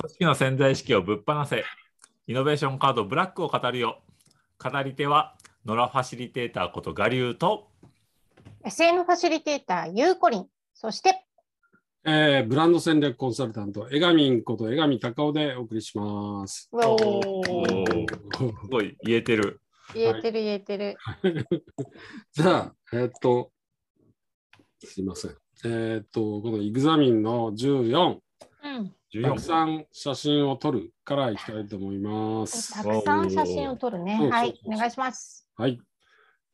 [0.00, 1.62] 組織の潜在意識をぶっ放せ。
[2.26, 4.00] イノベーションカードブラックを語るよ。
[4.58, 7.68] 語り手は、野良ファシリテーターこと我流と、
[8.64, 10.46] SM ファシリテーター、ゆうこりん。
[10.72, 11.26] そして、
[12.04, 16.70] えーブランド戦略コンサルタント、江上こと江上隆夫でお送りします。
[16.72, 17.44] うおお
[18.38, 19.60] すごい言えてる。
[19.92, 20.96] 言えてる言えてる。
[22.32, 23.52] じゃあ、えーっと、
[24.82, 25.36] すいません。
[25.66, 28.20] えーっと、このイグザミンの14、うん。
[29.12, 29.38] たく14。
[29.40, 32.72] さん写真を撮るからいきたいと思います。
[32.72, 34.28] たくさん写真を撮るね。
[34.30, 35.48] はいお願いします。
[35.56, 35.80] はい。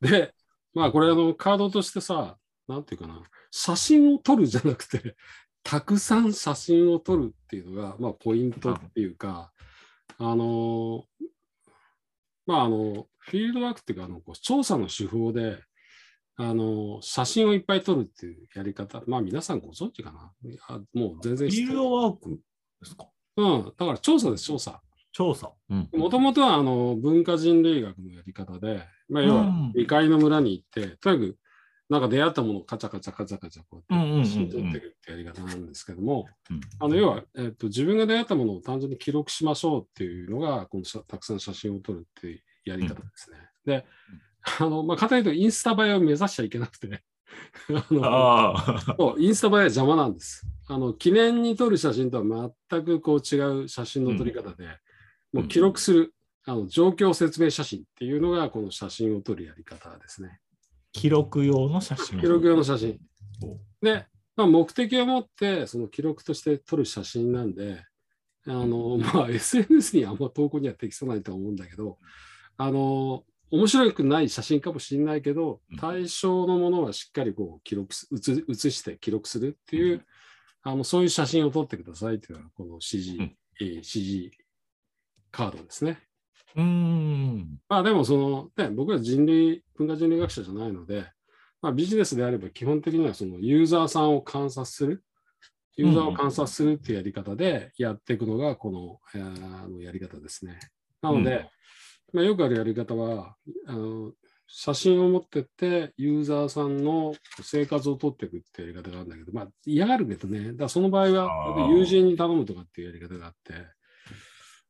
[0.00, 0.32] で、
[0.74, 2.36] まあこれあのカードとしてさ、
[2.68, 5.16] なんていうかな、写真を撮るじゃなくて、
[5.62, 9.52] たくさん写真を撮るっていうのが、まあポイントっていうか、
[10.18, 11.04] あの、
[12.46, 15.58] まああの、フィールドワークっていうか、あのこう調査の手法で、
[16.36, 20.32] あの、写真をいっぱい撮るっていうやり方、まあ皆さんご存知かな。
[20.68, 21.66] あもう全然知ってる。
[21.68, 22.40] フィールドワーク？
[22.80, 23.08] ですか？
[23.36, 24.80] うん、だから調査です、調査。
[25.12, 25.52] 調査。
[25.70, 25.88] うん。
[25.92, 31.38] もともとはあの文化人類学のやり方で、まあ、要はうん未開の村に行って、とにかく
[31.88, 43.38] なんか出会ったものをカチャカチャカチャカチャこうやうんうんうんうんって写真撮っていくってやり方なんですけども、うんあの要は、えっと自分が出会ったものを単純に記録しましょうっていうのが、この写たくさん写真を撮るっていうやり方ですね。
[43.64, 43.86] で、
[44.60, 47.02] あのまあ、簡単に言うとインスタ映えを目指しちゃいけなくて、
[48.02, 50.46] あのインスタ映えは邪魔なんです。
[50.68, 54.66] あの記念に撮る写真とは全くこう違う写真の撮り方で、
[55.32, 56.14] もう記録する、
[56.44, 60.40] あの状況説明写真っていうのがこの写真を撮るやり方ですね。
[60.92, 62.20] 記録用の写真。
[62.20, 62.98] 記録用の写真
[63.42, 63.58] お。
[63.84, 67.84] で、まあ、目的を持ってその記録として撮る写真なんで、
[68.46, 71.98] あのまあ、SNS にあんま投稿には適さないとは思うんだけど、
[72.56, 80.02] あの面白くない写真かもしれないけどうん、対象のものはしっかりこう記録す写写して記録するっていう、うん
[80.68, 83.36] あのそういう写真を撮ってくださいっていうのがこの指示、うん
[85.30, 85.98] カードですね。
[86.56, 87.58] うーん。
[87.68, 91.06] まあでもその、ね、僕は人類、文化人類学者じゃないので、
[91.62, 95.04] まあ、ビジネスであれば基本的にはそのユーザーさんを観察する、
[95.76, 100.58] ユーザーを観察するっていうやり方でやっていくのがこの,、えのやり方ですね。
[101.12, 101.48] なので、
[102.12, 103.36] まあ、よくあるやり方は
[103.66, 104.12] あの、
[104.48, 113.54] 写真を持ってってユーザーさんの生活を撮っていくっていうやり方があるんだけど、まあ嫌がるけどね、だからその場合は友人に頼むとかっていうやり方があって、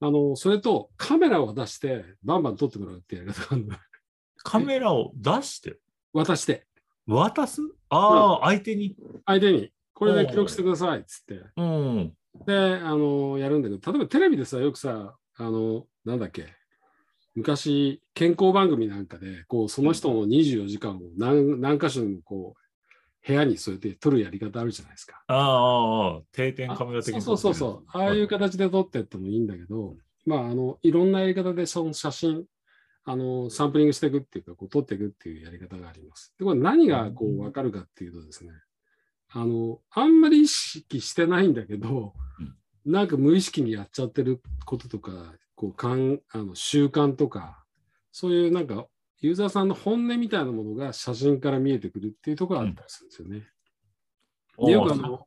[0.00, 3.76] あの、それとカメラを出してバンバン撮ってもらうっていうやり方があるの。
[4.42, 5.76] カメラを出して？
[6.14, 6.66] 渡して、
[7.06, 7.60] 渡す？
[7.90, 8.96] ああ、相手に？
[9.26, 11.42] 相手に、これで記録してくださいっつって。
[11.56, 12.12] うん。
[12.46, 16.46] で、あの、やるんだけど、例えばテレビでさ、よくさ、あの、なんだっけ、
[17.36, 25.22] 昔、健康番組なんかで、こう、その人の24時間を何何箇所にもこう、部屋に添えて撮るやり方あるじゃないですか。
[25.28, 27.22] ああああ、定点カメラ的に。
[27.22, 27.88] そうそうそう。
[27.92, 29.96] ああいう形で撮ってってもいいんだけど、
[30.26, 32.44] まあ、あの、いろんなやり方でその写真、
[33.04, 36.34] あの、サンプリングしていくっていうか、こう撮っていくっていうやり方があります。
[36.38, 38.50] で、これ何がこう分かるかっていうとですね、
[39.30, 42.14] あの、あんまり意識してないんだけど、
[42.88, 47.64] なんか無意識にやっちゃってることとか、こう、かんあの習慣とか、
[48.12, 48.86] そういうなんか、
[49.20, 53.46] ユーザーさんの本音みたいなものが写真から見えてくるっていうところがあったりするんですよね。
[54.66, 55.26] でよくあの、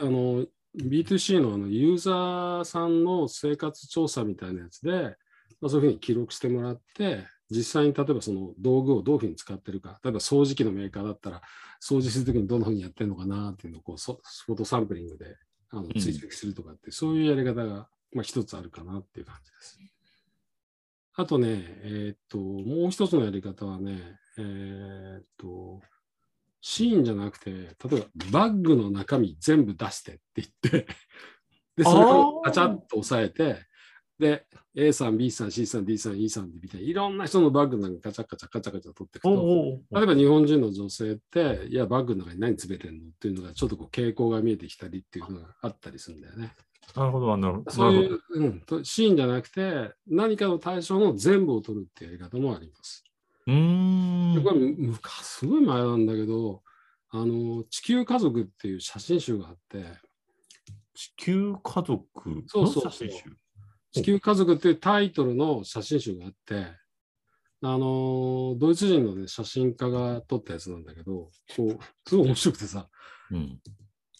[0.00, 0.46] あの
[0.76, 5.16] B2C のあのユーザーさんの生活調査みたいなやつで、
[5.60, 11.42] まあ、そういうふうに記録してもらって、実際に例えばその道具をどういうふうに使ってるか、例えば掃除機のメーカーだったら、
[11.82, 15.36] 掃除するときにどんなふうにやってるのかなっていうのをこうそフォトサンプリングで
[15.70, 19.78] あの追跡するとかって、そういうやり方が、まあ、一つあるかなっていう感じです。
[21.14, 25.80] あとね、えーっと、もう一つのやり方はね、えーっと、
[26.60, 27.96] シーンじゃなくて、例えば
[28.30, 30.86] バッグの中身全部出してって言って、
[31.76, 33.67] で、それをカチャッと押さえて、
[34.18, 46.52] で、A さん、B さん、C さん、D さん、E さんみたいないろんな人のバッグの中にカチャカチャカチャカチャ取っていくおと、例えば日本人の女性って、いや、バッグの中に何詰めてんのっていうのが、ちょっとこう傾向が見えてきたりっていうのがあったりするんだよね。
[46.96, 47.70] なるほど、なるほど。
[47.70, 53.04] そういう、うん、とシーンじゃなくて、何かの対象の全部を取るっていうやり方もあります。
[53.46, 54.34] うーん。
[54.34, 56.62] でこれむ昔すごい前なんだけど、
[57.10, 59.84] あの地球家族っていう写真集があって、
[60.94, 62.02] 地球家族
[62.46, 63.36] そうそうそうの写真集？
[63.92, 66.66] 地球家族っていうタイトルの写真集があって、
[67.60, 72.88] あのドイツ人の、ね、写真家が撮ったやつなんだけど、こうすごい面白くてさ、
[73.30, 73.58] うん。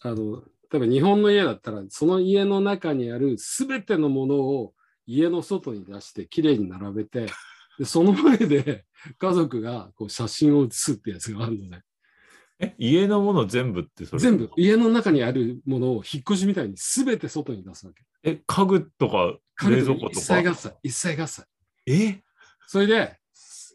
[0.03, 4.75] あの例えば日本の家だったら、その家の中にあるすべてのものを
[5.07, 7.27] 家の外に出して、きれいに並べて、
[7.79, 8.85] でその上で
[9.19, 11.83] 家族がこう写真を写すってやつがあるのね。
[12.59, 14.21] え、家のもの全部ってそれ？
[14.21, 18.03] 全部、家の中にあるものを引っ越しみたいに全て外に出すわけ。
[18.25, 20.51] え、家具とか冷蔵庫と一切か。
[20.51, 21.45] 合切、一切合切。
[21.87, 22.23] え？
[22.67, 23.19] それで、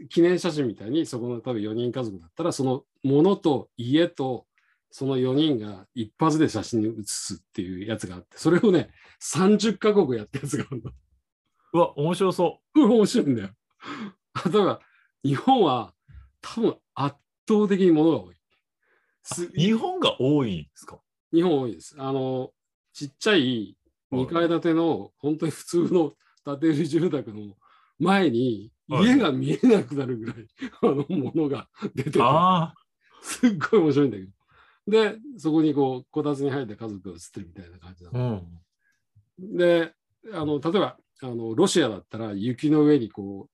[0.09, 4.45] 記念写真みたいに、そこの多分4人家族だったら、そのものと家と
[4.91, 8.91] その4人が一発で写真に写すっていうやつがあって、それをね、
[9.21, 10.91] 30カ国やったやつがあるの。
[11.73, 13.49] うわ、面白そこれ面白いんだよ。
[14.51, 14.79] 例えば、
[15.23, 15.93] 日本は
[16.41, 17.15] 多分圧
[17.49, 18.35] 倒的に物が多い。
[19.55, 20.99] 日本が多いんですか？
[21.33, 21.95] 日本多いです。
[21.97, 22.51] あの、
[22.93, 23.75] ちっちゃい
[24.13, 26.13] 2階建ての本当に普通の
[26.45, 27.55] 建て売り住宅の
[27.99, 30.47] 前にはい家が見えなくなるぐらい、
[30.81, 32.73] あのものが出てて、あ
[33.21, 34.31] すっごい面白いんだけど。
[34.85, 38.17] で、そこにこう、こたつに入った家族が写ってるみたいな感じなあ。
[38.17, 38.45] の。
[39.39, 39.57] うん。
[39.57, 39.93] で、
[40.33, 43.49] あの、例えば、あの、ロシアだったら雪の上にこ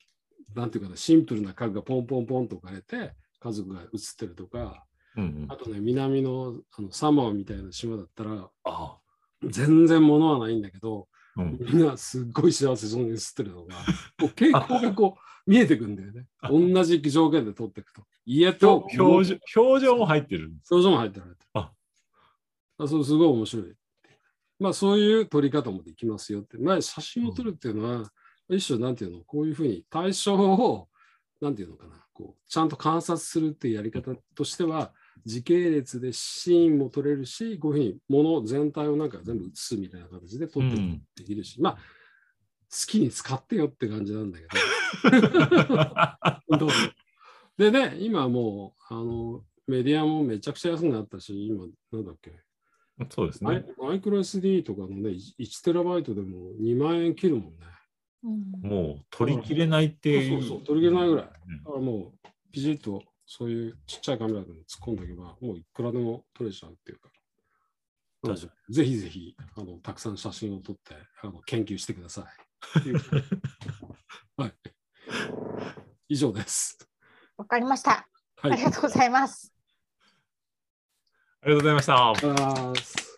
[0.55, 4.85] う、なんていうかな、シンプルな家具がポンポンポンと置かれて、家族が写ってるとか、
[5.15, 8.98] うんうんあとね、南のあのサモアみたいな島だったら、あ
[9.43, 11.07] 全然物はないんだけど、
[11.37, 11.57] うん。
[11.59, 13.75] みんなすっごい幸せそうに写ってるのが、
[14.19, 16.27] こう傾向がこう見えてくんだよね。
[16.41, 18.03] あ同じ条件で撮っていくと。
[18.25, 20.51] 家と表表情表情も入ってる。
[20.69, 21.37] 表情も入ってる。
[21.53, 21.71] あ
[22.77, 23.73] あそうすごい面白い。
[24.59, 26.57] まあそういう撮り方もできますよって。
[26.57, 28.11] まあ写真を撮るっていうのは、
[28.49, 30.89] 一種なんていうの、こういうふうに対象を、
[31.39, 34.93] なんていうのかな、こうちゃんと観察するっていうやり方としては、
[35.25, 41.79] 時系列でシーンも撮れるし、こういうふうに物全体をなんか全部写すみたいな形で撮ってうんできるし、まあ、好
[42.87, 44.45] きに使ってよって感じなんだけ
[46.49, 46.57] ど。
[46.57, 46.75] どうぞ
[47.57, 52.31] でね、今もう、あの、メディアもめちゃくちゃ安くなったし、今、なんだっけ、
[53.09, 53.65] そうですマイね。
[53.77, 57.51] マイクロ SD とかのね、1テラバイトでも2万円切るもんね。
[58.23, 60.41] うんもう取りきれないっていう。
[60.41, 67.09] そうそうそう取り切れないぐらいうんだからもう、ピチッとそういうちっちゃいカメラでも突っ込んでおけば、もういくらでも撮れちゃうっていうか。
[68.23, 72.25] なので確ぜひぜひあの、たくさん写真を撮ってあの研究してくださ
[72.83, 74.41] い。
[74.41, 74.53] はい。
[76.09, 76.89] 以上です。
[77.37, 78.09] わかりました。
[78.37, 78.53] はい。
[78.53, 79.53] ありがとうございます。
[81.41, 83.08] ありがとうございました。